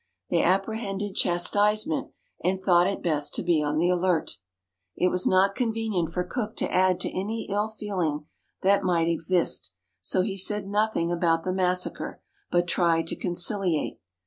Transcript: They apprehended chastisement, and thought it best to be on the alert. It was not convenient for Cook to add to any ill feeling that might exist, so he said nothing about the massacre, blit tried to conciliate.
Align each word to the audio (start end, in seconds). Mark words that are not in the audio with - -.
They 0.31 0.41
apprehended 0.41 1.13
chastisement, 1.15 2.11
and 2.43 2.59
thought 2.59 2.87
it 2.87 3.03
best 3.03 3.35
to 3.35 3.43
be 3.43 3.61
on 3.61 3.77
the 3.77 3.89
alert. 3.91 4.37
It 4.95 5.09
was 5.09 5.27
not 5.27 5.53
convenient 5.53 6.09
for 6.09 6.23
Cook 6.23 6.55
to 6.55 6.71
add 6.73 6.99
to 7.01 7.09
any 7.15 7.45
ill 7.51 7.67
feeling 7.69 8.25
that 8.63 8.81
might 8.83 9.07
exist, 9.07 9.73
so 10.01 10.21
he 10.23 10.37
said 10.37 10.67
nothing 10.67 11.11
about 11.11 11.43
the 11.43 11.53
massacre, 11.53 12.19
blit 12.51 12.65
tried 12.65 13.05
to 13.09 13.15
conciliate. 13.15 13.99